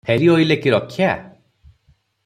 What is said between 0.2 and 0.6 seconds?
ଅଇଲେ